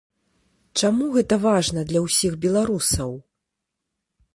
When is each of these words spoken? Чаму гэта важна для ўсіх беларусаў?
Чаму 0.79 1.11
гэта 1.17 1.39
важна 1.45 1.85
для 1.91 2.03
ўсіх 2.07 2.33
беларусаў? 2.47 3.11